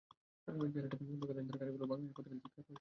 জেরাডে 0.73 0.95
ঢুকে 1.11 1.33
লাইন 1.33 1.47
ধরে 1.47 1.59
গাড়িগুলো 1.61 1.85
বাংলাদেশের 1.85 2.15
পতাকা 2.15 2.29
নিয়ে 2.29 2.43
চিৎকার 2.43 2.55
করতে 2.55 2.57
লাগল। 2.57 2.69